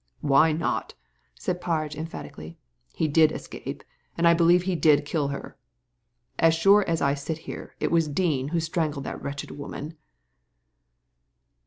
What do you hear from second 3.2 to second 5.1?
escape^ and I believe he did